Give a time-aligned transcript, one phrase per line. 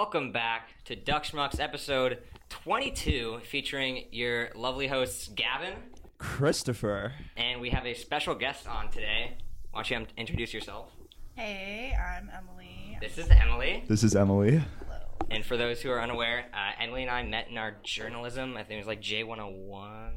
[0.00, 5.74] Welcome back to Duck Schmucks episode 22, featuring your lovely hosts Gavin,
[6.16, 7.12] Christopher.
[7.36, 9.36] and we have a special guest on today.
[9.72, 10.88] Why don't you introduce yourself?
[11.36, 12.96] Hey, I'm Emily.
[13.02, 14.52] This is Emily, This is Emily.
[14.86, 15.00] Hello.
[15.30, 18.56] and for those who are unaware, uh, Emily and I met in our journalism.
[18.56, 20.12] I think it was like J101,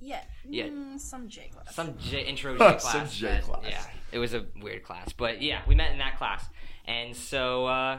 [0.00, 0.20] Yeah.
[0.48, 0.66] Yeah.
[0.68, 1.74] Mm, some J class.
[1.74, 2.92] some J intro J class.
[2.92, 3.64] Some J class.
[3.68, 6.44] Yeah, it was a weird class, but yeah, we met in that class,
[6.84, 7.98] and so uh,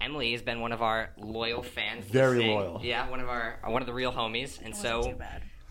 [0.00, 2.04] Emily has been one of our loyal fans.
[2.04, 2.56] Very listening.
[2.56, 2.80] loyal.
[2.82, 5.16] Yeah, one of our one of the real homies, and so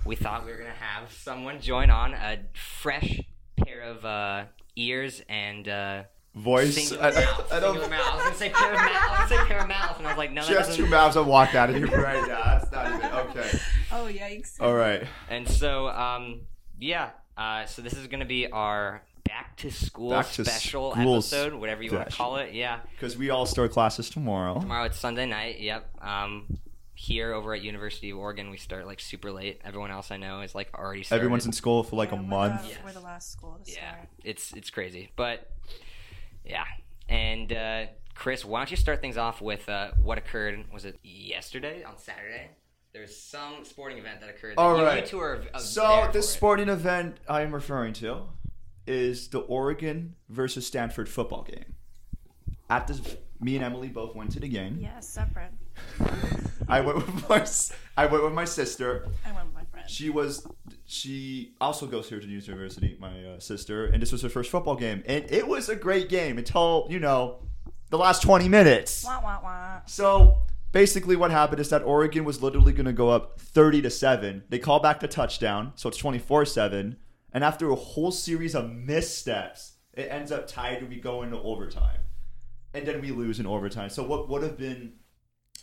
[0.05, 3.21] we thought we were gonna have someone join on a fresh
[3.57, 6.03] pair of uh, ears and uh,
[6.35, 6.75] Voice.
[6.75, 7.51] singular I, mouth.
[7.51, 7.89] I singular don't.
[7.89, 8.07] mouth.
[8.07, 8.89] I was gonna say pair of mouth.
[8.91, 10.75] I was gonna say pair of mouth, and I was like, no, that She has
[10.75, 11.15] two mouths.
[11.17, 12.59] I walked out of here right now.
[12.59, 13.59] That's not even okay.
[13.91, 14.59] Oh, yikes.
[14.59, 15.03] All right.
[15.29, 16.41] And so, um,
[16.79, 17.11] yeah.
[17.37, 21.53] Uh, so this is gonna be our back to school Back to special school episode,
[21.53, 22.53] whatever you want to call it.
[22.53, 22.79] Yeah.
[22.91, 24.59] Because we all start classes tomorrow.
[24.59, 25.59] Tomorrow it's Sunday night.
[25.59, 25.89] Yep.
[26.01, 26.59] Um,
[26.93, 29.59] here over at University of Oregon, we start like super late.
[29.65, 31.03] Everyone else I know is like already.
[31.03, 31.21] Started.
[31.21, 32.61] Everyone's in school for like Yeah, a we're month.
[32.63, 32.77] The, Yes.
[32.85, 34.07] We're the last school to Yeah, start.
[34.23, 35.51] it's it's crazy, but
[36.45, 36.63] yeah.
[37.09, 40.63] And uh, Chris, why don't you start things off with uh, what occurred?
[40.73, 42.49] Was it yesterday on Saturday?
[42.93, 44.55] There's some sporting event that occurred.
[44.55, 45.03] that All you, right.
[45.03, 46.33] You two are uh, So there this it.
[46.33, 48.23] sporting event I am referring to
[48.87, 51.75] is the Oregon versus Stanford football game.
[52.69, 53.01] At this,
[53.39, 54.79] me and Emily both went to the game.
[54.81, 55.51] Yeah, separate.
[56.67, 57.45] I went with my
[57.97, 59.07] I went with my sister.
[59.25, 59.89] I went with my friend.
[59.89, 60.47] She was
[60.85, 64.49] she also goes here to the university, my uh, sister, and this was her first
[64.49, 67.39] football game, and it was a great game until you know
[67.89, 69.03] the last twenty minutes.
[69.03, 69.81] Wah, wah, wah.
[69.85, 70.39] So
[70.71, 74.43] basically, what happened is that Oregon was literally going to go up thirty to seven.
[74.49, 76.97] They call back the touchdown, so it's twenty four seven,
[77.35, 81.37] and after a whole series of missteps, it ends up tied, and we go into
[81.37, 81.99] overtime,
[82.73, 83.91] and then we lose in overtime.
[83.91, 84.93] So what would have been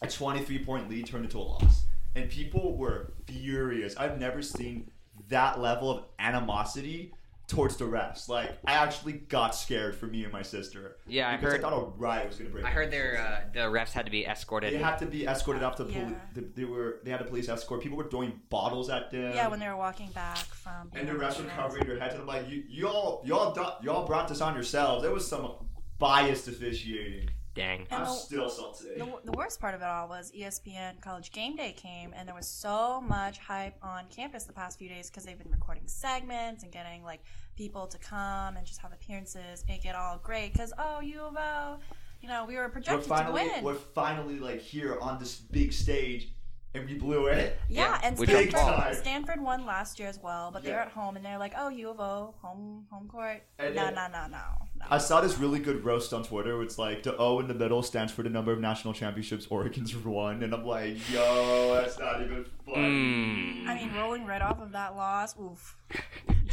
[0.03, 1.85] a 23 point lead turned into a loss.
[2.15, 3.97] And people were furious.
[3.97, 4.91] I've never seen
[5.29, 7.15] that level of animosity
[7.53, 8.29] towards the refs.
[8.29, 10.97] Like, I actually got scared for me and my sister.
[11.07, 12.75] Yeah, I because heard- I thought a riot was going to break I out.
[12.75, 14.73] heard their uh, the refs had to be escorted.
[14.73, 16.05] They had to be escorted out to Yeah.
[16.05, 16.17] police.
[16.35, 17.01] They, they were.
[17.05, 17.83] They had a police escort.
[17.83, 19.35] People were throwing bottles at them.
[19.35, 20.91] Yeah, when they were walking back from.
[20.95, 21.53] and the refs were games.
[21.57, 22.15] covering their heads.
[22.15, 25.03] And I'm like, you, y'all, y'all, y'all brought this on yourselves.
[25.03, 25.53] There was some
[25.99, 27.29] biased officiating.
[27.55, 27.81] Dang.
[27.91, 28.87] And I'm the- still salty.
[28.97, 32.35] The, the worst part of it all was ESPN College Game Day came, and there
[32.35, 36.63] was so much hype on campus the past few days because they've been recording segments
[36.63, 37.21] and getting like
[37.57, 40.53] people to come and just have appearances, make it all great.
[40.53, 41.77] Because oh, U of O,
[42.21, 43.65] you know, we were we're finally to win.
[43.65, 46.29] we're finally like here on this big stage
[46.75, 47.59] and we blew it.
[47.69, 48.69] yeah, Yeah, and we dropped the ball.
[48.79, 50.77] Stanford, Stanford won last year as well, but they Yeah.
[50.77, 53.43] were at home and they're like, oh, U of O, home home court.
[53.59, 54.39] And No, then- no, no, no,
[54.79, 54.87] no.
[54.91, 56.61] I saw this really good roast on Twitter.
[56.63, 59.95] It's like the O in the middle stands for the number of national championships Oregon's
[60.05, 62.79] won, and I'm like, yo, that's not even funny.
[62.79, 63.67] Mm.
[63.69, 65.77] I mean, rolling right off of that loss, oof.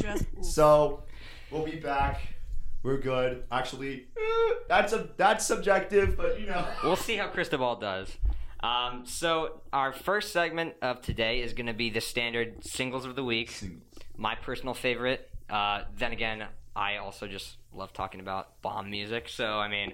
[0.00, 0.24] Just.
[0.42, 1.04] So
[1.50, 2.20] we'll be back.
[2.82, 3.44] We're good.
[3.52, 6.66] Actually, eh, that's a that's subjective, but you know.
[6.82, 8.16] We'll see how Cristobal does.
[8.60, 13.16] Um, so our first segment of today is going to be the standard singles of
[13.16, 13.52] the week.
[14.16, 15.28] My personal favorite.
[15.48, 16.46] Uh, then again,
[16.76, 19.28] I also just love talking about bomb music.
[19.28, 19.92] So I mean,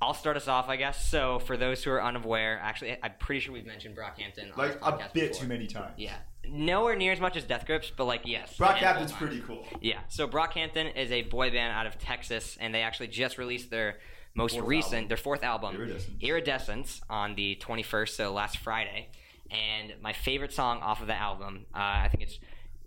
[0.00, 1.08] I'll start us off, I guess.
[1.10, 4.72] So for those who are unaware, actually, I'm pretty sure we've mentioned Brockhampton on Like
[4.74, 5.42] this a bit before.
[5.42, 5.94] too many times.
[5.96, 6.16] Yeah,
[6.50, 8.56] nowhere near as much as Death Grips, but like yes.
[8.58, 9.66] Brockhampton's pretty cool.
[9.80, 10.00] Yeah.
[10.08, 13.98] So Brockhampton is a boy band out of Texas, and they actually just released their
[14.34, 15.08] most Fourth recent, album.
[15.08, 16.16] their fourth album, Iridescence.
[16.22, 19.08] Iridescence, on the 21st, so last Friday.
[19.50, 22.38] And my favorite song off of the album, uh, I think it's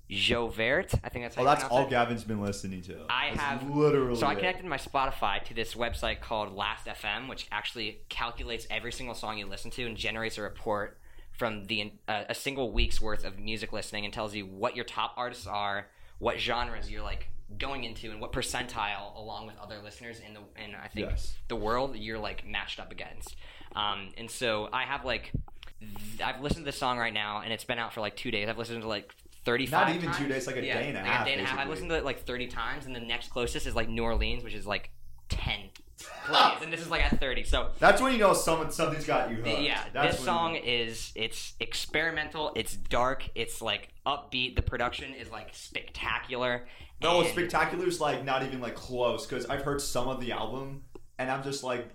[0.09, 0.93] J'ouvert.
[1.03, 1.89] I think that's how Oh, that's all it.
[1.89, 3.05] Gavin's been listening to.
[3.09, 4.15] I That's have literally.
[4.15, 4.37] So I it.
[4.37, 9.37] connected my Spotify to this website called Last FM, which actually calculates every single song
[9.37, 10.99] you listen to and generates a report
[11.37, 14.85] from the uh, a single week's worth of music listening and tells you what your
[14.85, 15.87] top artists are,
[16.19, 20.39] what genres you're like going into, and what percentile along with other listeners in the
[20.63, 21.35] in I think Yes.
[21.47, 23.35] the world you're like matched up against.
[23.75, 25.31] Um, and so I have like
[25.79, 28.31] th- I've listened to this song right now, and it's been out for like two
[28.31, 28.47] days.
[28.49, 29.11] I've listened to like.
[29.45, 31.33] 35 Not even two days, like a Yeah, day and a like half, A day
[31.33, 31.59] and a half.
[31.59, 34.41] I've listened to it like 30 times, and the next closest is like New Orleans,
[34.41, 34.89] which is like
[35.27, 35.69] 10
[36.25, 37.43] plays, and this is like at 30.
[37.43, 39.61] So That's when you know someone something's got you hooked.
[39.61, 40.65] yeah, That's this song you know.
[40.67, 44.55] is it's experimental, it's dark, it's like upbeat.
[44.55, 46.65] The production is like spectacular.
[47.01, 47.27] No, and-
[47.87, 50.83] is like not even like close because I've heard some of the album
[51.19, 51.89] and I'm just like,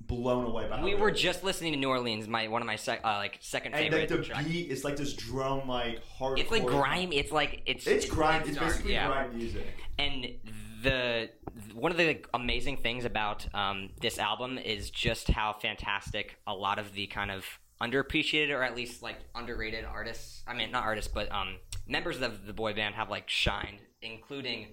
[0.00, 0.78] blown away by.
[0.78, 3.38] How We were just listening to New Orleans, my one of my sec, uh, like
[3.40, 4.10] second and favorite.
[4.10, 4.44] like the track.
[4.46, 6.38] beat is like this drum like hard.
[6.38, 7.12] It's like grime.
[7.12, 8.42] It's like it's It's grime.
[8.46, 9.06] It's dark, basically yeah.
[9.06, 9.66] grime music.
[9.98, 10.26] and
[10.82, 11.30] the
[11.74, 16.78] one of the amazing things about um, this album is just how fantastic a lot
[16.78, 17.44] of the kind of
[17.80, 22.44] underappreciated or at least like underrated artists i mean not artists but um, members of
[22.46, 24.66] the boy band have like shined including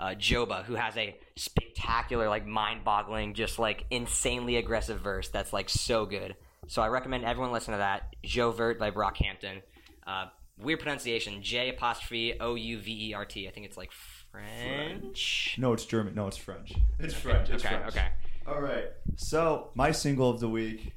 [0.00, 5.68] uh, joba who has a spectacular like mind-boggling just like insanely aggressive verse that's like
[5.68, 6.34] so good.
[6.66, 8.14] So i recommend everyone listen to that.
[8.24, 9.62] J'ouvert by brockhampton.
[10.06, 10.26] Uh,
[10.58, 13.90] weird pronunciation j apostrophe o-u-v-e-r-t i think it's like
[14.32, 15.56] French.
[15.58, 16.14] No, it's German.
[16.14, 16.72] No, it's French.
[16.98, 17.50] It's French.
[17.50, 17.92] It's okay, French.
[17.92, 18.08] okay.
[18.46, 18.86] All right.
[19.16, 20.94] So my single of the week.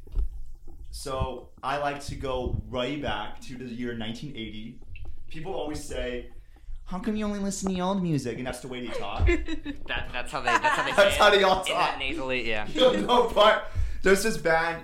[0.92, 4.80] So I like to go right back to the year 1980.
[5.28, 6.30] People always say,
[6.86, 9.28] "How come you only listen to old music?" And that's the way they talk.
[9.88, 10.46] That, that's how they.
[10.46, 10.90] That's how they.
[10.92, 10.98] Talk.
[10.98, 11.70] That's how they all talk.
[11.70, 12.68] In that nasally, yeah.
[12.76, 13.72] no, no, but
[14.02, 14.84] there's this band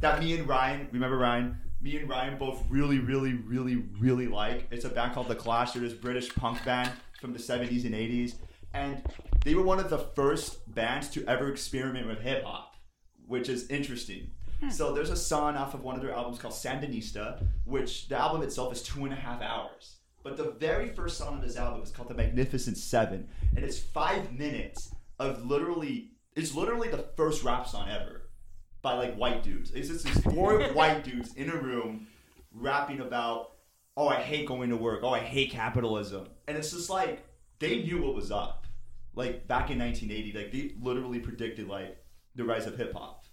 [0.00, 1.58] that me and Ryan, remember Ryan?
[1.80, 4.68] Me and Ryan both really, really, really, really like.
[4.70, 5.72] It's a band called The Clash.
[5.72, 6.90] They're this British punk band
[7.20, 8.34] from the 70s and 80s.
[8.74, 9.02] And
[9.44, 12.76] they were one of the first bands to ever experiment with hip hop,
[13.26, 14.30] which is interesting.
[14.60, 14.70] Hmm.
[14.70, 18.42] So there's a song off of one of their albums called Sandinista, which the album
[18.42, 19.96] itself is two and a half hours.
[20.22, 23.78] But the very first song on this album is called The Magnificent Seven, and it's
[23.78, 28.28] five minutes of literally, it's literally the first rap song ever
[28.82, 29.70] by like white dudes.
[29.70, 32.08] It's just these four white dudes in a room
[32.52, 33.52] rapping about,
[33.98, 37.24] oh, I hate going to work, oh, I hate capitalism, and it's just like
[37.58, 38.66] they knew what was up.
[39.14, 41.98] Like back in 1980, like they literally predicted like
[42.36, 43.24] the rise of hip hop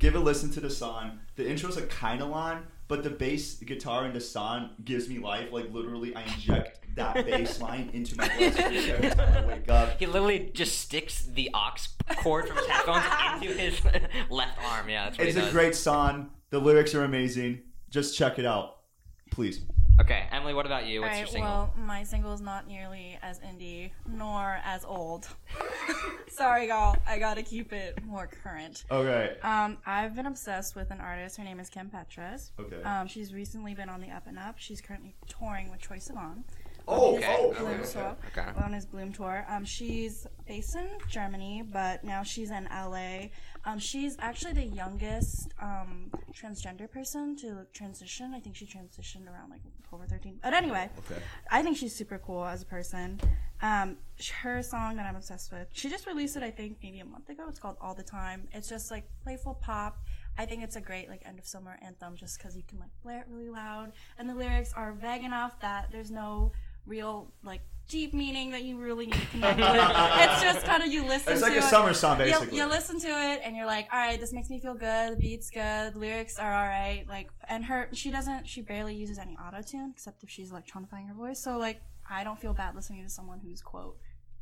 [0.00, 1.20] give a listen to the song.
[1.36, 5.18] The intro's a kind of long, but the bass guitar in the song gives me
[5.18, 5.52] life.
[5.52, 9.98] Like literally, I inject that bass line into my bloodstream every time I wake up.
[9.98, 11.76] He literally just sticks the aux
[12.16, 13.04] cord from his headphones
[13.42, 13.80] into his
[14.30, 14.88] left arm.
[14.88, 15.52] Yeah, It's a does.
[15.52, 16.30] great song.
[16.48, 17.60] The lyrics are amazing.
[17.90, 18.78] Just check it out,
[19.30, 19.60] please.
[20.00, 21.02] Okay, Emily, what about you?
[21.02, 21.50] What's your Alright, single?
[21.50, 25.28] well, my single is not nearly as indie nor as old.
[26.28, 26.96] Sorry, y'all.
[27.06, 28.84] I gotta keep it more current.
[28.90, 29.36] Okay.
[29.42, 31.36] Um, I've been obsessed with an artist.
[31.36, 32.50] Her name is Kim Petras.
[32.58, 32.82] Okay.
[32.82, 34.54] Um, she's recently been on the up and up.
[34.58, 36.44] She's currently touring with Troye Sivan.
[36.90, 37.36] Oh, okay.
[37.38, 37.92] oh, Bloom okay.
[37.92, 38.16] tour.
[38.36, 38.64] Okay.
[38.64, 39.44] On his Bloom tour.
[39.48, 43.28] Um, she's based in Germany, but now she's in LA.
[43.64, 48.32] Um, she's actually the youngest um, transgender person to transition.
[48.34, 50.40] I think she transitioned around like 12 or 13.
[50.42, 51.20] But anyway, Okay.
[51.50, 53.20] I think she's super cool as a person.
[53.62, 53.98] Um,
[54.42, 57.28] her song that I'm obsessed with, she just released it, I think, maybe a month
[57.28, 57.44] ago.
[57.48, 58.48] It's called All the Time.
[58.52, 59.98] It's just like playful pop.
[60.38, 62.88] I think it's a great like end of summer anthem just because you can like
[63.02, 66.52] play it really loud, and the lyrics are vague enough that there's no
[66.86, 69.68] real like deep meaning that you really need to connect with.
[69.68, 71.64] it's just kind of you listen It's to like a it.
[71.64, 72.56] summer song, basically.
[72.56, 75.12] you listen to it and you're like, all right, this makes me feel good.
[75.12, 75.94] The beat's good.
[75.94, 77.04] The lyrics are all right.
[77.08, 81.08] Like, and her, she doesn't, she barely uses any auto tune except if she's electronifying
[81.08, 81.40] her voice.
[81.40, 83.98] So like, I don't feel bad listening to someone who's quote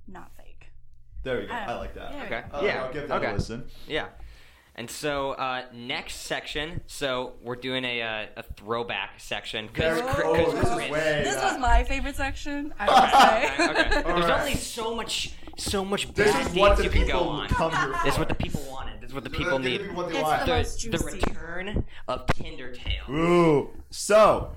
[0.07, 0.67] not fake.
[1.23, 1.55] There you go.
[1.55, 2.13] I I like that.
[2.27, 2.43] Okay.
[2.53, 2.85] Uh, yeah.
[2.85, 3.31] I'll give that okay.
[3.31, 3.65] a listen.
[3.87, 4.09] Yeah.
[4.79, 10.23] And so uh, next section, so we're doing a, uh, a throwback section because Very-
[10.25, 11.53] oh, this is way This back.
[11.53, 12.73] was my favorite section.
[12.79, 13.71] I would say.
[13.83, 13.97] okay.
[14.09, 14.41] All There's right.
[14.41, 17.29] only so much, so much This bad is what things the you can go people
[17.29, 17.49] on.
[17.49, 18.05] come here for.
[18.05, 19.01] This is what the people wanted.
[19.01, 19.93] This is what the people need.
[19.97, 23.03] what It's the The, the return of Tinder Tale.
[23.11, 23.71] Ooh.
[23.91, 24.53] So,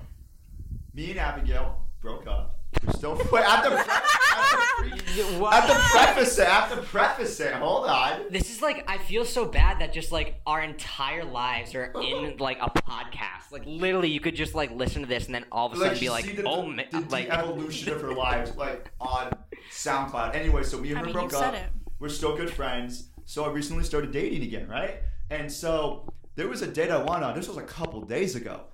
[0.94, 2.51] me and Abigail broke up.
[2.84, 3.14] We're still.
[3.32, 6.46] Wait, I have to, pre- I have to, pre- I have to preface it.
[6.46, 7.52] I have to preface it.
[7.54, 8.22] Hold on.
[8.30, 12.36] This is like I feel so bad that just like our entire lives are in
[12.40, 13.52] like a podcast.
[13.52, 15.92] Like literally, you could just like listen to this and then all of a sudden
[15.92, 19.32] Like, be like, the, oh, the, man, the like evolution of her lives, like on
[19.70, 20.34] SoundCloud.
[20.34, 21.54] Anyway, so me and I mean, broke you up.
[21.54, 21.66] it.
[22.00, 23.08] We're still good friends.
[23.24, 24.96] So I recently started dating again, right?
[25.30, 27.34] And so there was a date I went on.
[27.36, 28.64] This was a couple days ago.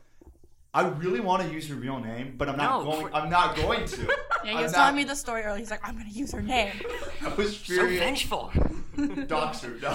[0.75, 3.15] I really want to use her real name, but I'm not No, going.
[3.15, 4.09] I'm not going to.
[4.45, 5.59] Yeah, he I'm was not- telling me the story earlier.
[5.59, 6.73] He's like, I'm gonna use her name.
[7.23, 7.99] I was so furious.
[8.01, 8.53] vengeful.
[9.27, 9.71] Dox her.
[9.83, 9.89] No.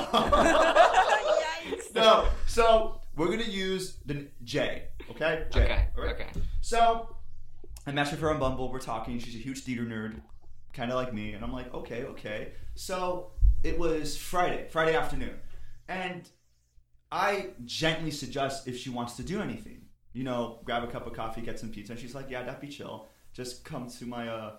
[0.84, 1.96] Yikes.
[1.96, 2.28] no.
[2.48, 4.84] So we're gonna use the J.
[5.12, 5.46] Okay.
[5.52, 5.62] J.
[5.64, 5.86] Okay.
[5.98, 6.14] All right?
[6.16, 6.28] Okay.
[6.62, 7.16] So
[7.88, 8.72] I matched with her on Bumble.
[8.72, 9.18] We're talking.
[9.20, 10.22] She's a huge theater nerd,
[10.74, 11.34] kind of like me.
[11.34, 12.52] And I'm like, okay, okay.
[12.76, 13.32] So
[13.64, 15.36] it was Friday, Friday afternoon,
[15.88, 16.28] and
[17.12, 19.83] I gently suggest if she wants to do anything,
[20.14, 21.94] you know, grab a cup of coffee, get some pizza.
[21.94, 23.08] And she's like, yeah, that'd be chill.
[23.34, 24.52] Just come to my uh,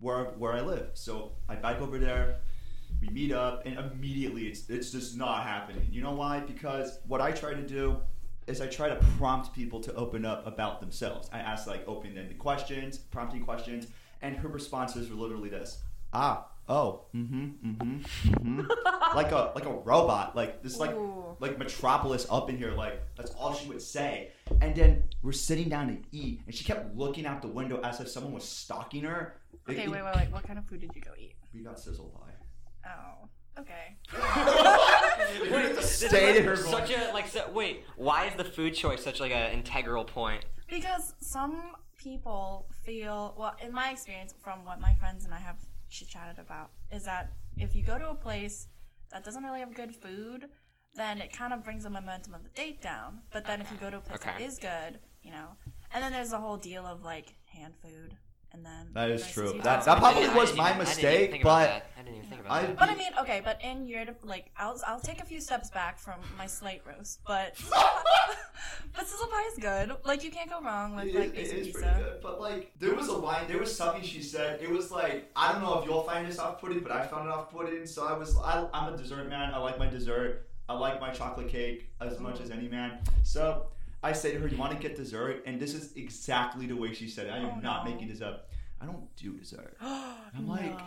[0.00, 0.90] where where I live.
[0.94, 2.40] So I bike over there.
[3.00, 5.86] We meet up, and immediately it's it's just not happening.
[5.90, 6.40] You know why?
[6.40, 7.98] Because what I try to do
[8.46, 11.28] is I try to prompt people to open up about themselves.
[11.32, 13.86] I ask like open-ended questions, prompting questions,
[14.22, 19.16] and her responses were literally this: ah, oh, mm-hmm, mm-hmm, mm-hmm.
[19.16, 20.36] like a like a robot.
[20.36, 21.36] Like this, like Ooh.
[21.40, 22.72] like Metropolis up in here.
[22.72, 24.30] Like that's all she would say.
[24.60, 28.00] And then we're sitting down to eat, and she kept looking out the window as
[28.00, 29.36] if someone was stalking her.
[29.68, 30.30] Okay, it- wait, wait, wait.
[30.30, 31.34] What kind of food did you go eat?
[31.54, 32.28] We got sizzle pie.
[32.86, 33.96] Oh, okay.
[35.50, 37.26] Wait, Stayed in her such a like.
[37.26, 40.44] So, wait, why is the food choice such like an integral point?
[40.68, 45.56] Because some people feel, well, in my experience, from what my friends and I have
[45.88, 48.68] chit chatted about, is that if you go to a place
[49.10, 50.48] that doesn't really have good food,
[50.94, 53.20] then it kind of brings the momentum of the date down.
[53.32, 54.44] But then if you go to a place that Okay.
[54.44, 55.48] is good, you know,
[55.92, 58.16] and then there's the whole deal of like hand food,
[58.52, 59.54] and then That is true.
[59.54, 61.60] you That- that probably I was my didn't even- I didn't even mistake, think about
[61.60, 61.86] but that.
[61.96, 62.78] I didn't even think about I- that.
[62.78, 65.98] But I mean, okay, but in your like, I'll I'll take a few steps back
[65.98, 67.54] from my slate roast, but
[68.94, 69.96] but sizzle pie is good.
[70.04, 71.80] Like you can't go wrong with it, like basic pizza.
[71.80, 72.20] Pretty good.
[72.22, 73.46] But like, there was a line.
[73.48, 74.60] There was something she said.
[74.62, 77.32] It was like, I don't know if you'll find this off-putting, but I found it
[77.32, 77.86] off-putting.
[77.86, 79.52] So I was, I, I'm a dessert man.
[79.54, 80.48] I like my dessert.
[80.68, 82.24] I like my chocolate cake as mm-hmm.
[82.24, 82.98] much as any man.
[83.22, 83.68] So
[84.02, 86.94] I say to her, "You want to get dessert?" And this is exactly the way
[86.94, 87.30] she said it.
[87.30, 87.90] I am Oh, not no.
[87.92, 88.48] making this up.
[88.80, 89.76] I don't do dessert.
[89.80, 90.52] I'm No.
[90.52, 90.78] like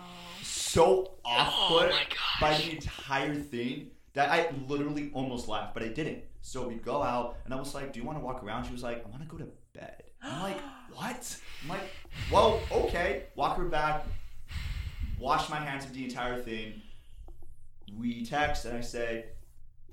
[0.44, 1.98] so off-put Oh
[2.40, 6.24] by the entire thing that I literally almost laughed, but I didn't.
[6.42, 8.72] So we go out, and I was like, "Do you want to walk around?" She
[8.72, 10.58] was like, "I want to go to bed." I'm like,
[10.96, 11.90] "What?" I'm like,
[12.32, 14.06] "Well, okay." Walk her back,
[15.20, 16.82] wash my hands of the entire thing.
[17.98, 19.26] We text, and I say,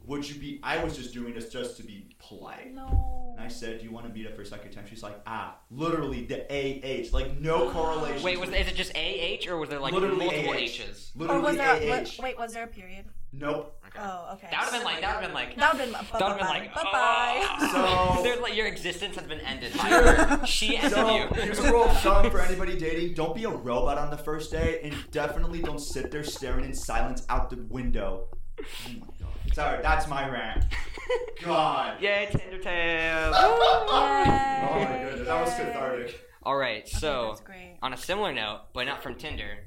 [0.08, 2.74] "Would you be?" I was just doing this just to be polite.
[2.74, 3.34] no.
[3.36, 5.20] And I said, "Do you want to meet up for a second time?" She's like,
[5.26, 9.58] "Ah, literally the A H, like no correlation." Wait, was is it just AH or
[9.58, 10.56] was there like Literally multiple AH.
[10.56, 11.12] H's?
[11.16, 11.74] Or literally was there?
[11.74, 11.88] AH?
[11.88, 13.04] What, wait, was there a period?
[13.30, 13.78] Nope.
[13.86, 13.98] Okay.
[14.02, 14.48] Oh, okay.
[14.50, 15.92] That would have been like that would have been like That would have been.
[15.92, 17.46] that would have been like bye bye.
[17.60, 18.14] oh.
[18.16, 19.72] So- There's like your existence has been ended.
[19.76, 20.46] by her.
[20.46, 21.26] she ended So you.
[21.34, 24.50] here's a rule of thumb for anybody dating: don't be a robot on the first
[24.50, 28.28] day, and definitely don't sit there staring in silence out the window.
[28.60, 28.64] Oh
[28.98, 29.27] my god!
[29.52, 30.64] Sorry, that's my rant.
[31.44, 31.96] God.
[31.98, 33.32] Oh Yay, Tinder tale.
[33.34, 36.20] Oh my goodness, that was cathartic.
[36.42, 37.76] All right, so that's great.
[37.82, 39.58] on a similar note, but not from Tinder,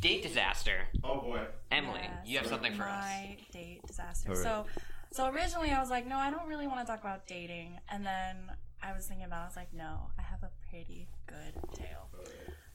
[0.00, 0.86] date disaster.
[1.04, 1.40] Oh boy.
[1.70, 3.04] Emily, Yes, you have something for us.
[3.04, 4.30] my date disaster.
[4.30, 4.42] All right.
[4.42, 4.66] So,
[5.12, 8.04] so originally I was like, no, I don't really want to talk about dating, and
[8.06, 8.36] then
[8.82, 12.08] I was thinking about, it, I was like, no, I have a pretty good tale.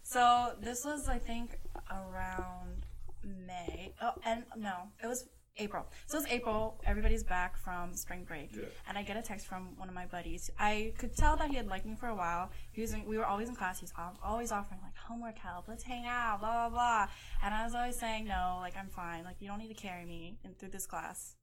[0.03, 1.57] So this was, I think,
[1.89, 2.85] around
[3.23, 3.93] May.
[4.01, 5.25] Oh, and no, it was
[5.57, 5.85] April.
[6.07, 6.81] So it's April.
[6.85, 8.63] Everybody's back from spring break, Yeah.
[8.87, 10.49] and I get a text from one of my buddies.
[10.57, 12.51] I could tell that he had liked me for a while.
[12.71, 13.79] He was in, we were always in class.
[13.79, 15.67] He's al- always offering like homework help.
[15.67, 16.39] Let's hang out.
[16.39, 17.07] Blah blah blah.
[17.43, 19.23] And I was always saying no, like I'm fine.
[19.23, 21.35] Like you don't need to carry me in, through this class.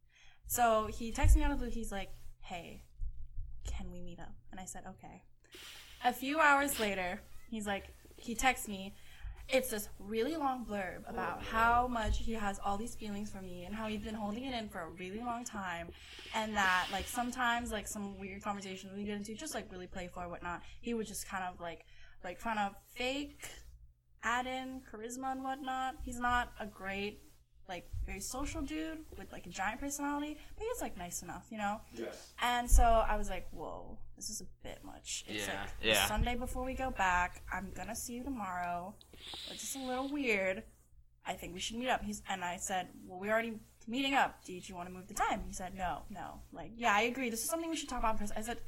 [0.47, 1.73] So he texts me out of the blue.
[1.75, 2.11] He's like,
[2.41, 2.85] "Hey,
[3.67, 5.23] can we meet up?" And I said, "Okay."
[6.05, 8.95] A few hours later, he's like, he texts me.
[9.49, 13.41] It's this really long blurb about oh, how much he has all these feelings for
[13.41, 15.89] me and how he's been holding it in for a really long time,
[16.35, 20.23] and that like sometimes like some weird conversations we get into, just like really playful
[20.23, 21.87] or whatnot, he would just kind of like
[22.23, 23.49] like kind of fake
[24.23, 25.95] add in charisma and whatnot.
[26.03, 27.23] He's not a great
[27.69, 31.59] like very social dude with like a giant personality, but he's like nice enough, you
[31.59, 31.81] know.
[31.95, 32.33] Yes.
[32.43, 35.25] And so I was like, whoa, this is a bit much.
[35.29, 36.07] It's Yeah, like yeah.
[36.07, 37.43] Sunday before we go back.
[37.53, 38.95] I'm gonna see you tomorrow.
[39.51, 40.63] It's just a little weird.
[41.27, 42.03] I think we should meet up.
[42.03, 44.43] He's and I said, well, we're already meeting up.
[44.45, 45.43] Did you want to move the time?
[45.47, 46.41] He said, no, no.
[46.53, 47.29] Like, yeah, I agree.
[47.29, 48.37] This is something we should talk about in person.
[48.39, 48.59] I said,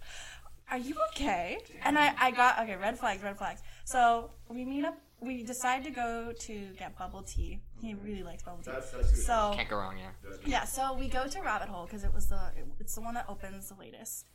[0.70, 1.58] are you okay?
[1.84, 2.76] And I, I got okay.
[2.76, 3.62] Red flags, red flags.
[3.84, 4.98] So we meet up.
[5.20, 7.60] We decide to go to get bubble tea.
[7.80, 8.70] He really likes bubble tea.
[8.72, 9.26] That's that's.
[9.26, 10.36] So Can't go wrong, yeah.
[10.46, 12.40] yeah, so we go to Rabbit Hole because it was the
[12.78, 14.26] it's the one that opens the latest.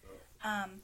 [0.44, 0.82] Um,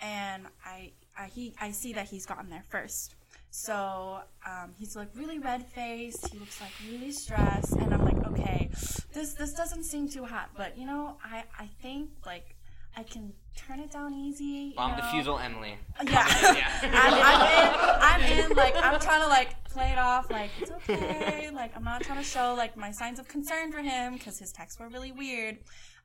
[0.00, 3.14] and I I he I see that he's gotten there first.
[3.50, 6.28] So um, he's like really red faced.
[6.28, 8.70] He looks like really stressed, and I'm like, okay,
[9.12, 12.54] this this doesn't seem too hot, but you know, I I think like
[12.98, 14.72] I can turn it down easy.
[14.76, 15.04] Bomb know?
[15.04, 15.76] defusal, Emily.
[16.04, 16.68] Yeah, Yeah.
[16.82, 18.40] I'm, I'm in.
[18.42, 18.56] I'm in.
[18.56, 20.28] Like I'm trying to like play it off.
[20.32, 21.48] Like it's okay.
[21.54, 24.50] Like I'm not trying to show like my signs of concern for him because his
[24.50, 25.58] texts were really weird.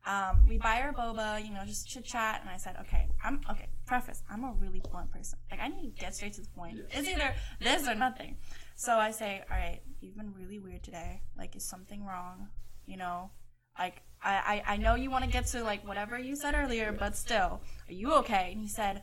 [0.05, 3.41] Um, we buy our boba, you know, just chit chat, and I said, okay, I'm
[3.49, 3.69] okay.
[3.87, 5.39] Preface: I'm a really blunt person.
[5.49, 6.77] Like I need to get straight to the point.
[6.91, 8.37] It's either this or nothing.
[8.75, 11.21] So I say, all right, you've been really weird today.
[11.37, 12.49] Like, is something wrong?
[12.85, 13.31] You know,
[13.77, 16.91] like I, I, I know you want to get to like whatever you said earlier,
[16.91, 18.49] but still, are you okay?
[18.53, 19.01] And he said,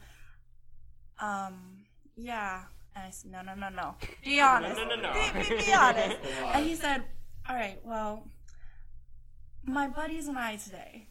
[1.20, 1.84] um,
[2.16, 2.62] yeah.
[2.96, 3.94] And I said, no, no, no, no.
[4.24, 4.76] Be honest.
[4.76, 5.12] no, no, no.
[5.12, 6.16] Be, be, be honest.
[6.54, 7.04] And he said,
[7.48, 8.26] all right, well,
[9.64, 11.06] my buddies and I today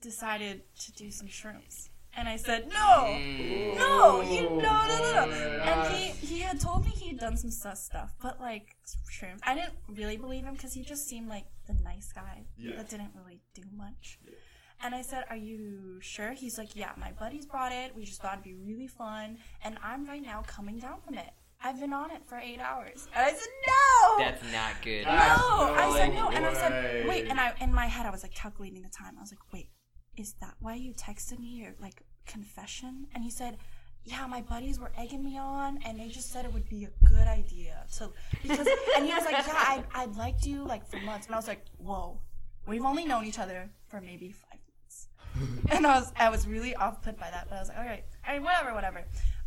[0.00, 1.88] decided to do some shrooms.
[2.18, 3.76] And I said, no, Mm.
[3.82, 5.24] no, you no, no, no, no.
[5.28, 8.66] Oh, And he he had told me he'd done some sus stuff, but like
[9.14, 9.38] shrooms.
[9.50, 12.76] I didn't really believe him because he just seemed like the nice guy Yeah.
[12.76, 14.18] that didn't really do much.
[14.82, 17.94] And I said, "Are you sure?" He's like, "Yeah, my buddies brought it.
[17.96, 21.30] We just thought it'd be really fun, and I'm right now coming down from it.
[21.62, 25.04] I've been on it for eight hours." And I said, "No." That's not good.
[25.06, 26.72] no, That's I said no no, and I said,
[27.08, 29.14] wait, and I in my head I was like calculating the time.
[29.18, 29.68] I was like, wait,
[30.16, 33.08] is that why you texted me your like confession?
[33.14, 33.58] And he said,
[34.04, 37.06] yeah, my buddies were egging me on, and they just said it would be a
[37.06, 38.10] good idea to
[38.42, 38.66] because.
[38.96, 41.48] And he was like, yeah, I I'd liked you like for months, and I was
[41.48, 42.20] like, whoa,
[42.66, 45.08] we've only known each other for maybe five months,
[45.70, 47.84] and I was I was really off put by that, but I was like, all
[47.84, 49.04] right, all right, whatever, whatever.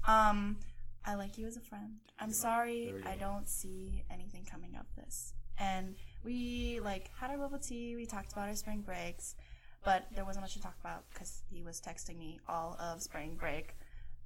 [0.07, 0.57] Um,
[1.05, 1.93] I like you as a friend.
[2.19, 3.09] I'm sorry, There we go.
[3.09, 5.33] I don't see anything coming of this.
[5.57, 7.95] And we like had our bubble tea.
[7.95, 9.35] We talked about our spring breaks,
[9.83, 13.35] but there wasn't much to talk about because he was texting me all of spring
[13.39, 13.75] break.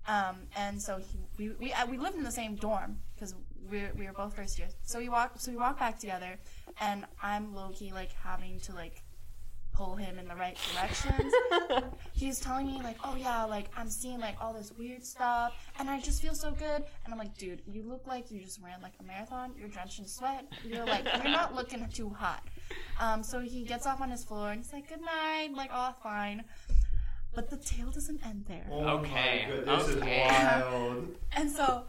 [0.07, 3.33] Um, and so he, we we uh, we lived in the same dorm because
[3.69, 4.75] we we were both first years.
[4.83, 6.37] So we walked so we walked back together,
[6.79, 9.01] and I'm low key like having to like
[9.75, 11.33] pull him in the right directions.
[12.13, 15.89] He's telling me like, oh yeah, like I'm seeing like all this weird stuff, and
[15.89, 16.83] I just feel so good.
[17.03, 19.51] And I'm like, dude, you look like you just ran like a marathon.
[19.57, 20.45] You're drenched in sweat.
[20.63, 22.43] You're like, you're not looking too hot.
[22.99, 25.93] Um, so he gets off on his floor and he's like, good night, like, oh,
[26.01, 26.43] fine.
[27.33, 28.65] But the tale doesn't end there.
[28.71, 30.23] Oh Okay, my god, this okay.
[30.23, 31.15] is wild.
[31.35, 31.83] And so,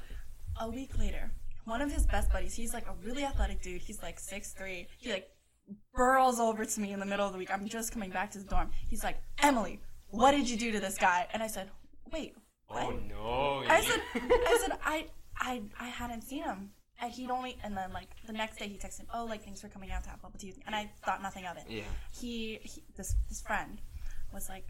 [0.61, 1.31] a week later,
[1.65, 3.81] one of his best buddies, he's like a really athletic dude.
[3.83, 4.89] He's like six three.
[4.99, 5.29] He like
[5.95, 7.51] burls over to me in the middle of the week.
[7.53, 8.71] I'm just coming back to the dorm.
[8.89, 11.27] He's like, Emily, what did you do to this guy?
[11.33, 11.71] And I said,
[12.13, 12.35] wait,
[12.67, 12.83] what?
[12.85, 13.63] Oh no.
[13.69, 15.07] I said, I said, I,
[15.39, 16.71] I, I hadn't seen him.
[17.01, 19.61] And he'd only, and then like the next day he texted, him, oh, like thanks
[19.61, 20.49] for coming out to have bubble tea.
[20.49, 21.65] with me." And I thought nothing of it.
[21.69, 21.83] Yeah.
[22.19, 23.81] He, he this, this friend
[24.33, 24.67] was like,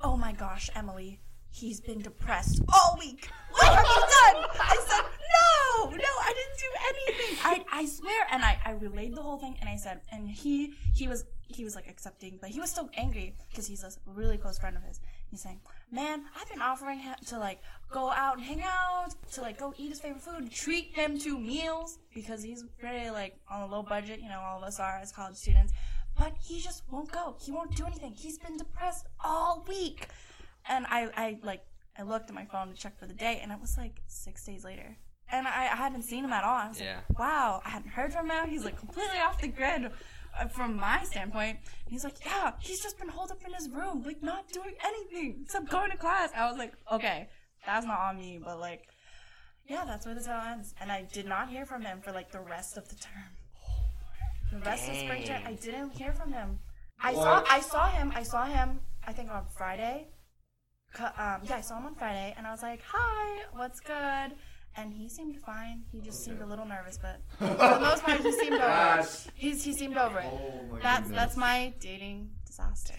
[0.00, 3.28] oh my gosh, Emily, he's been depressed all week.
[3.52, 4.50] What have you done?
[4.60, 7.38] I said, no, no, I didn't do anything.
[7.44, 8.26] I, I swear.
[8.30, 11.64] And I, I relayed the whole thing and I said, and he, he was, he
[11.64, 14.82] was like accepting, but he was still angry because he's a really close friend of
[14.82, 15.00] his.
[15.32, 19.40] He's saying, man, I've been offering him to like go out and hang out, to
[19.40, 23.62] like go eat his favorite food, treat him to meals because he's very like on
[23.62, 25.72] a low budget, you know, all of us are as college students.
[26.18, 27.34] But he just won't go.
[27.40, 28.12] He won't do anything.
[28.14, 30.08] He's been depressed all week.
[30.68, 31.64] And I, I like,
[31.98, 34.44] I looked at my phone to check for the day, and it was like six
[34.44, 34.98] days later.
[35.30, 36.58] And I, I hadn't seen him at all.
[36.58, 36.96] I was Yeah.
[37.08, 38.50] like, wow, I hadn't heard from him.
[38.50, 39.90] He's like completely off the grid
[40.52, 41.58] from my standpoint.
[41.88, 45.40] He's like, yeah, he's just been holed up in his room, like not doing anything
[45.42, 46.30] except going to class.
[46.36, 47.28] I was like, okay,
[47.66, 48.88] that's not on me, but like,
[49.68, 50.74] yeah, that's where the tale ends.
[50.80, 53.30] And I did not hear from him for like the rest of the term.
[54.52, 56.58] The rest of spring term, I didn't hear from him.
[57.00, 60.08] I saw, I saw him, I saw him, I think on Friday.
[60.98, 64.36] Um, yeah, I saw him on Friday, and I was like, "Hi, what's good?"
[64.76, 65.82] And he seemed fine.
[65.92, 69.26] He just seemed a little nervous, but for the most part, he seemed over it.
[69.34, 70.24] He's he seemed over it.
[70.32, 71.18] Oh That's goodness.
[71.20, 72.94] that's my dating disaster.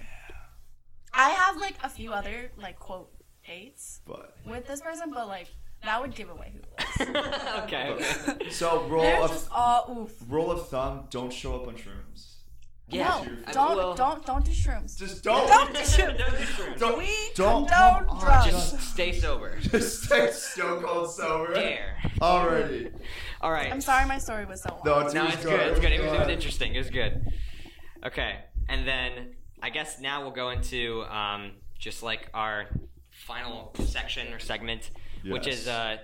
[1.14, 3.10] I have like a few other like quote
[3.46, 5.48] dates But with this person, but like
[5.84, 7.08] that would give away who it was.
[7.64, 7.90] okay.
[7.90, 8.50] okay.
[8.50, 10.14] so rule They're of just all oof.
[10.30, 12.33] rule of thumb: don't show up on shrooms.
[12.94, 13.08] Yeah.
[13.08, 14.98] no, I- don't well- don't don't do shrooms.
[14.98, 15.48] Just don't.
[15.48, 16.18] Don't do shrooms.
[16.18, 16.80] Don't do shrooms.
[16.80, 16.98] Don't.
[16.98, 18.46] We don't condone come on, drugs.
[18.46, 19.58] Just stay sober.
[19.62, 21.54] Just stay stone cold sober.
[21.54, 21.98] Dare.
[22.22, 22.90] Already.
[23.42, 23.72] All right.
[23.72, 24.82] I'm sorry, my story was so long.
[24.86, 25.60] No, it's, No, it's good.
[25.72, 25.92] It's good.
[25.92, 26.76] It was, it was interesting.
[26.76, 27.26] It was good.
[28.06, 32.68] Okay, and then I guess now we'll go into um, just like our
[33.12, 34.90] final section or segment,
[35.26, 35.98] which is uh,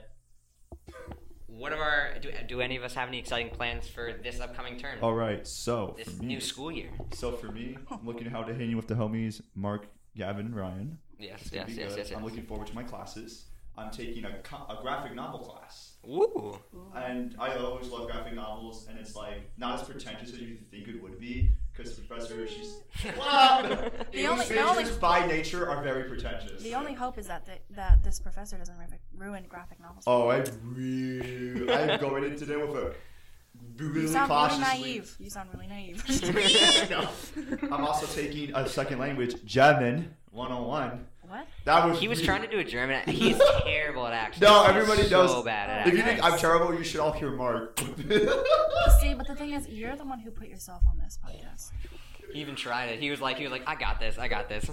[1.59, 4.77] what are our do, do any of us have any exciting plans for this upcoming
[4.77, 4.97] term?
[5.01, 5.45] All right.
[5.45, 6.89] So this me, new school year.
[7.13, 10.55] so for me, I'm looking at how to hang with the homies Mark, Gavin, and
[10.55, 10.97] Ryan.
[11.19, 12.11] Yes, yes, yes, yes, yes.
[12.15, 13.45] I'm looking forward to my classes.
[13.77, 15.88] I'm taking a, a graphic novel class.
[16.03, 16.57] Woo!
[16.95, 20.87] And I always love graphic novels, and it's like not as pretentious as you think
[20.87, 22.79] it would be, because the professor, she's
[23.17, 23.61] Wow!
[24.11, 26.63] The English only- the majors only- by nature are very pretentious.
[26.63, 30.03] The only hope is that the, that this professor doesn't ru- ruin graphic novels.
[30.07, 32.93] Oh, I really, I'm going in today with a
[33.77, 34.63] really you sound cautiously.
[34.63, 35.15] really naive.
[35.19, 36.03] You sound really naive.
[36.89, 37.09] No.
[37.75, 41.05] I'm also taking a second language, German 101.
[41.29, 41.47] What?
[41.65, 43.01] That was He was really- trying to do a German.
[43.07, 44.41] He's terrible at acting.
[44.43, 45.45] No, He's everybody so knows.
[45.45, 46.21] bad at If you accents.
[46.21, 47.79] think I'm terrible, you should all hear Mark.
[47.79, 51.71] See, but the thing is, you're the one who put yourself on this podcast.
[52.33, 52.99] He even tried it.
[52.99, 54.17] He was like, he was like, I got this.
[54.17, 54.69] I got this.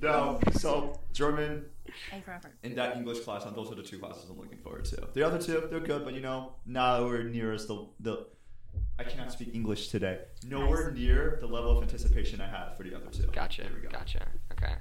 [0.00, 1.64] no, so German
[2.12, 2.52] A for effort.
[2.62, 5.08] and that English class, and those are the two classes I'm looking forward to.
[5.12, 8.26] The other two, they're good, but you know, nowhere near as the the.
[8.98, 10.20] I cannot speak English today.
[10.46, 13.24] Nowhere near the level of anticipation I have for the other two.
[13.32, 13.62] Gotcha.
[13.62, 13.88] There we go.
[13.90, 14.26] Gotcha.
[14.52, 14.74] Okay.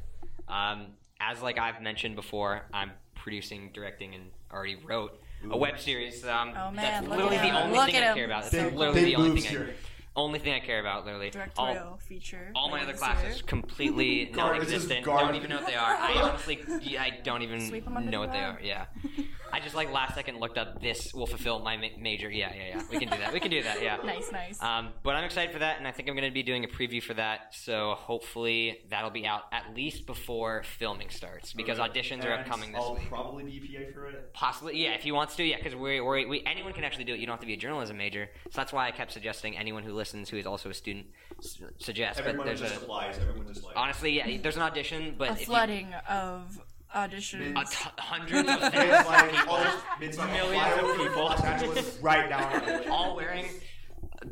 [0.48, 0.88] Um,
[1.20, 6.26] as like I've mentioned before, I'm producing, directing, and already wrote a web series.
[6.26, 8.44] Um, Oh, man, that's literally the only Look thing I care about.
[8.44, 9.58] That's Big- literally big the only moves thing.
[9.58, 9.68] I,
[10.16, 11.30] only thing I care about, literally.
[11.30, 12.52] Directorial All, feature.
[12.56, 13.44] all my other classes year.
[13.46, 15.06] completely Gar- this is non-existent.
[15.06, 15.28] garbage.
[15.28, 15.96] Don't even know what they are.
[15.96, 18.60] I honestly, I don't even Sweep 'em under know the what they are.
[18.62, 18.86] Yeah,
[19.52, 20.82] I just like last second looked up.
[20.82, 22.30] This will fulfill my ma- major.
[22.30, 22.82] Yeah, yeah, yeah.
[22.92, 23.34] We can do that.
[23.34, 23.82] We can do that.
[23.82, 23.98] Yeah.
[24.10, 24.62] Nice, nice.
[24.62, 26.68] Um, but I'm excited for that, and I think I'm going to be doing a
[26.68, 27.54] preview for that.
[27.54, 32.82] So hopefully that'll be out at least before filming starts because auditions are upcoming this
[32.82, 33.08] I'll week.
[33.10, 34.34] probably be PA for it.
[34.34, 34.92] Possibly, yeah.
[34.94, 37.20] If he wants to, yeah, because we, we, we anyone can actually do it.
[37.20, 38.30] You don't have to be a journalism major.
[38.46, 41.08] So that's why I kept suggesting anyone who listens who is also a student
[41.40, 42.20] s- suggest.
[42.20, 43.18] Everyone but there's just a applies.
[43.20, 43.76] Everyone just like.
[43.78, 46.60] honestly, yeah, there's an audition, but a if you, flooding of
[46.96, 47.52] auditions.
[47.60, 51.24] a t- hundreds of It's like all this, it's like Millions of people.
[51.26, 52.90] Los Angeles, right down.
[52.90, 53.46] all wearing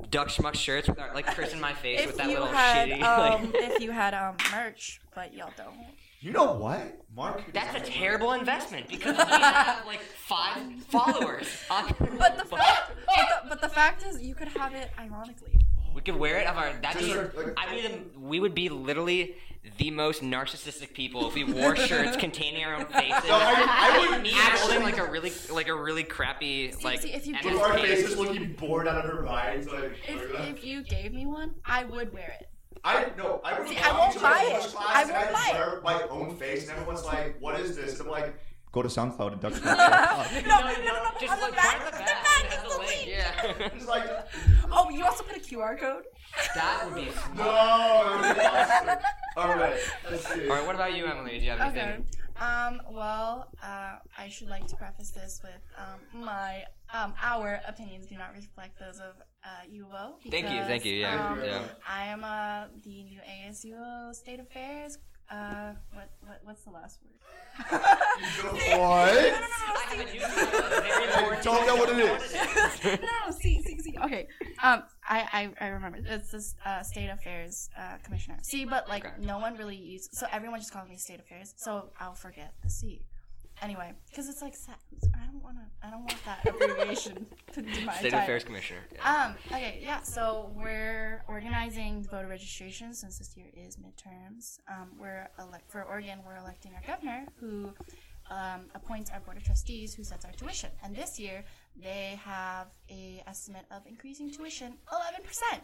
[0.09, 2.47] duck schmuck shirts with our, like Chris in my face if with that you little
[2.47, 3.01] had, shitty.
[3.03, 5.75] um, like, if you had um merch, but y'all don't.
[6.19, 7.43] You know what, Mark?
[7.53, 10.57] That's a terrible investment because we have like five
[10.89, 11.47] followers.
[11.69, 11.97] But
[12.37, 15.53] the fact, but the, but the fact is, you could have it ironically.
[15.97, 16.71] We could wear it of our.
[16.81, 17.13] That'd be.
[17.15, 19.35] like- like- I mean, we would be literally
[19.79, 23.27] the most narcissistic people if we wore shirts containing our own faces.
[23.27, 26.71] No, I- I would and me actually- holding like a really, like a really crappy,
[26.71, 27.01] See- like.
[27.01, 27.87] see, if you MS With our Paint.
[27.87, 29.93] faces looking bored out of our minds, like.
[30.07, 32.47] If, if you gave me one, I would wear it.
[32.83, 34.75] I no, I would See, walk I won't buy it.
[34.77, 35.83] I won't I'd buy it.
[35.83, 38.35] my own face, and everyone's like, "What is this?" And I'm like,
[38.77, 41.77] "Go to SoundCloud and Duck no, no, no, no, no, Just on the like back,
[41.79, 42.89] part of the the back, back, is the link.
[42.91, 43.07] link.
[43.07, 43.69] Yeah.
[43.75, 44.05] It's like,
[44.71, 46.03] Oh, you also put a QR code.
[46.53, 47.05] that would be.
[47.35, 47.43] no.
[47.43, 48.99] awesome.
[49.35, 49.79] All right,
[50.11, 50.47] let's see.
[50.47, 50.65] All right.
[50.67, 51.39] What about you, Emily?
[51.39, 51.81] Do you have anything?
[51.81, 51.93] Okay.
[51.93, 52.05] anything?
[52.39, 52.81] Um.
[52.91, 56.63] Well, uh, I should like to preface this with um my
[56.93, 59.13] um our opinions do not reflect those of
[59.43, 60.03] uh UO.
[60.29, 61.63] Thank you, thank you, yeah, um, yeah.
[61.89, 64.99] I am uh the new ASUO State Affairs.
[65.29, 67.13] Uh, what what what's the last word?
[68.17, 69.13] What?
[69.13, 71.43] No, no, no, no, I have a see- new very important.
[71.43, 72.83] don't know what it is.
[72.85, 73.95] no, no, no, see, see, see.
[74.03, 74.27] Okay.
[74.63, 75.99] Um, I, I, I remember.
[76.05, 78.37] It's this uh, state affairs uh, commissioner.
[78.43, 79.15] See, but like Okay.
[79.19, 80.09] no one really uses.
[80.13, 81.53] So everyone just calls me state affairs.
[81.57, 83.01] So I'll forget the C.
[83.61, 84.55] Anyway, because it's like
[85.15, 85.87] I don't want to.
[85.87, 88.19] I don't want that abbreviation to my State title.
[88.19, 88.81] Affairs Commissioner.
[88.93, 89.25] Yeah.
[89.25, 89.35] Um.
[89.51, 89.79] Okay.
[89.81, 90.01] Yeah.
[90.01, 94.59] So we're organizing the voter registration since this year is midterms.
[94.67, 94.89] Um.
[94.99, 96.19] We're elect for Oregon.
[96.25, 97.73] We're electing our governor, who
[98.29, 100.69] um, appoints our board of trustees, who sets our tuition.
[100.83, 101.43] And this year
[101.81, 105.63] they have a estimate of increasing tuition eleven percent.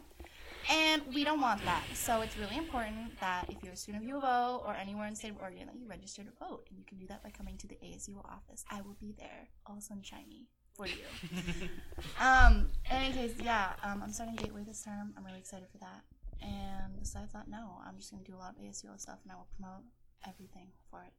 [0.72, 1.84] And we don't want that.
[1.94, 5.08] So it's really important that if you're a student of U of O or anywhere
[5.08, 6.68] in the state of Oregon, that you register to vote.
[6.70, 8.64] And you can do that by coming to the ASU office.
[8.72, 10.94] I will be there, all sunshiny, for you.
[12.20, 15.14] Um, in any case, yeah, um, I'm starting Gateway this term.
[15.18, 16.04] I'm really excited for that.
[16.42, 19.36] And besides that, no, I'm just gonna do a lot of ASUO stuff, and I
[19.36, 19.84] will promote
[20.28, 21.14] everything for it.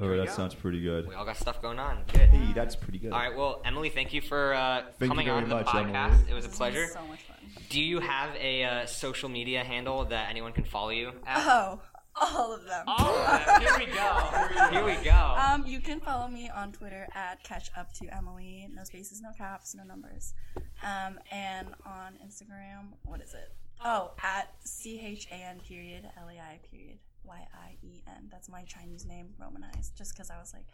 [0.00, 0.32] Oh, we that go.
[0.32, 1.08] sounds pretty good.
[1.08, 2.04] We all got stuff going on.
[2.12, 2.28] Good.
[2.28, 3.12] Hey, that's pretty good.
[3.12, 3.36] All right.
[3.36, 6.12] Well, Emily, thank you for uh, you coming very on the much, podcast.
[6.12, 6.30] Emily.
[6.30, 6.86] It was a This pleasure.
[6.86, 7.36] so much fun.
[7.68, 11.46] Do you have a uh, social media handle that anyone can follow you at?
[11.46, 11.80] Oh,
[12.20, 12.84] all of them.
[12.86, 13.60] All of them.
[13.60, 14.68] Here we go.
[14.70, 15.36] Here we go.
[15.38, 18.68] Um, you can follow me on Twitter at catch up to Emily.
[18.72, 20.34] No spaces, no caps, no numbers.
[20.82, 23.52] Um, and on Instagram, what is it?
[23.84, 28.28] Oh, at C H A N period L A I period Y I E N.
[28.30, 29.96] That's my Chinese name romanized.
[29.96, 30.64] Just because I was like,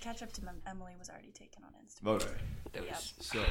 [0.00, 2.16] catch up to Mem- Emily was already taken on Instagram.
[2.22, 2.40] Okay.
[2.72, 3.44] That was- So,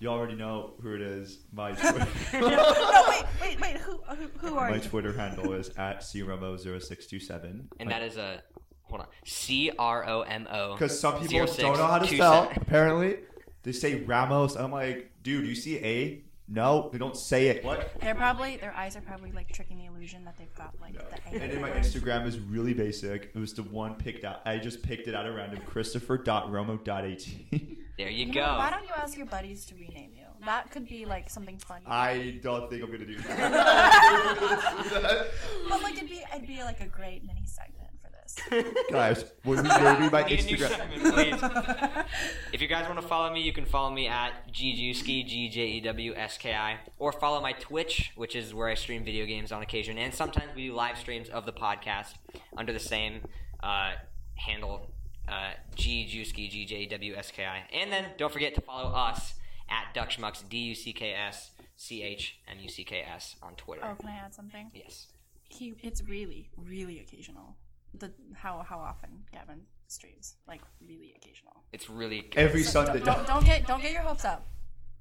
[0.00, 1.38] you already know who it is.
[1.52, 3.76] My Twitter, no, wait, wait, wait.
[3.78, 4.82] Who, who, who are my you?
[4.82, 7.64] Twitter handle is at cromo0627.
[7.80, 8.42] and that is a
[8.82, 9.06] hold on.
[9.24, 10.72] C R O M O.
[10.78, 12.48] Because some people Zero six don't know how to two spell.
[12.48, 12.62] seven.
[12.62, 13.16] Apparently,
[13.62, 14.56] they say Ramos.
[14.56, 16.22] I'm like, dude, you see A?
[16.46, 17.64] No, they don't say it.
[17.64, 17.90] What?
[18.02, 21.38] They're probably their eyes are probably like tricking the illusion that they've got like the
[21.38, 21.42] A.
[21.42, 23.30] And then my Instagram is really basic.
[23.34, 24.42] It was the one picked out.
[24.44, 25.60] I just picked it out at random.
[25.66, 27.26] Christopher.romo.at.
[27.96, 28.40] There you You go.
[28.40, 30.24] know, why don't you ask your buddies to rename you?
[30.44, 31.80] That could be like something fun.
[31.86, 34.44] I don't think I'm gonna do that.
[35.68, 37.83] But like it'd be it'd be like a great mini segment for
[38.24, 38.64] this.
[38.90, 40.68] Guys, would we maybe my Need a new Instagram?
[40.68, 42.04] segment, please.
[42.52, 45.66] if you guys want to follow me, you can follow me at gjewski, G J
[45.66, 49.26] E W S K I, or follow my Twitch, which is where I stream video
[49.26, 52.14] games on occasion, and sometimes we do live streams of the podcast
[52.56, 53.20] under the same
[53.62, 53.92] uh,
[54.36, 54.90] handle,
[55.28, 58.60] uh, G Jewski, G J E W S K I, and then don't forget to
[58.60, 59.34] follow us
[59.70, 63.54] at Duckschmucks, D U C K S C H M U C K S on
[63.54, 63.82] Twitter.
[63.84, 64.70] oh, can I add something?
[64.74, 65.06] Yes.
[65.48, 67.56] He it's really really occasional.
[67.98, 71.62] The how how often Gavin streams like really occasional.
[71.72, 73.00] It's really Every So Sunday.
[73.00, 74.46] don't, don't, don't get don't get your hopes up.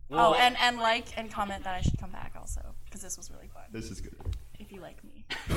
[0.09, 3.17] Well, oh, and and like and comment that I should come back also because this
[3.17, 3.63] was really fun.
[3.71, 4.15] This is good.
[4.59, 5.25] If you like me.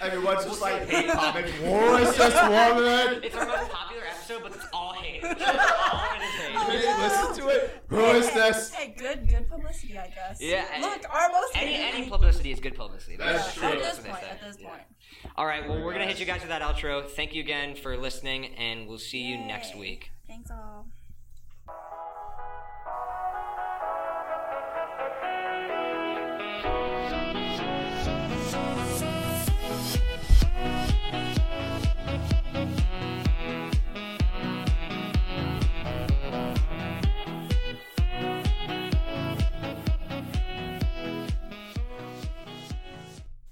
[0.00, 1.50] Everyone's just like hate comics.
[1.52, 3.20] Who is this woman?
[3.22, 5.20] It's our most popular episode, but it's all hate.
[5.22, 6.82] It's all it is hate.
[6.82, 7.82] Hey, Listen oh, to it.
[7.88, 8.74] Who Hey, is this?
[8.74, 10.40] Hey, good, good publicity, I guess.
[10.40, 13.16] Yeah, Look, our most Any any publicity is good publicity.
[13.16, 13.78] That's Yeah, true.
[13.78, 14.68] At this what point, they at this Yeah.
[15.38, 15.46] Point.
[15.46, 17.08] All right, well, we're gonna hit you guys with that outro.
[17.08, 20.10] Thank you again for listening, and we'll see you next week.
[20.26, 20.86] Thanks all.